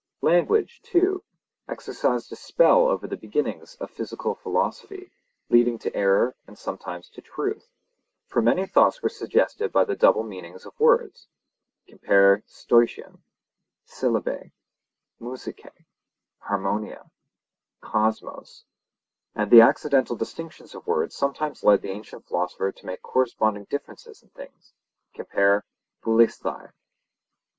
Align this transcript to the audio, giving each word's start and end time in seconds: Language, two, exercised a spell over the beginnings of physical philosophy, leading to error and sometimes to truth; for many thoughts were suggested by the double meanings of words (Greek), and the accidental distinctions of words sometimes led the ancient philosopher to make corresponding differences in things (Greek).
Language, 0.23 0.81
two, 0.81 1.23
exercised 1.69 2.31
a 2.31 2.35
spell 2.35 2.87
over 2.87 3.05
the 3.05 3.15
beginnings 3.15 3.75
of 3.75 3.91
physical 3.91 4.33
philosophy, 4.33 5.11
leading 5.47 5.77
to 5.77 5.95
error 5.95 6.35
and 6.47 6.57
sometimes 6.57 7.07
to 7.09 7.21
truth; 7.21 7.69
for 8.25 8.41
many 8.41 8.65
thoughts 8.65 9.03
were 9.03 9.09
suggested 9.09 9.71
by 9.71 9.83
the 9.85 9.95
double 9.95 10.23
meanings 10.23 10.65
of 10.65 10.79
words 10.79 11.27
(Greek), 11.87 12.01
and 12.01 12.07
the 19.47 19.61
accidental 19.61 20.15
distinctions 20.15 20.73
of 20.73 20.87
words 20.87 21.15
sometimes 21.15 21.63
led 21.63 21.81
the 21.83 21.91
ancient 21.91 22.25
philosopher 22.25 22.71
to 22.71 22.85
make 22.87 23.03
corresponding 23.03 23.65
differences 23.65 24.23
in 24.23 24.29
things 24.29 24.73
(Greek). 25.13 26.31